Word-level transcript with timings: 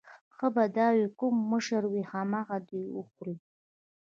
ښه 0.35 0.47
به 0.55 0.63
دا 0.77 0.87
وي 0.95 1.05
کوم 1.19 1.35
مشر 1.51 1.83
وي 1.91 2.01
همغه 2.11 2.57
دې 2.69 2.83
وخوري. 2.95 3.35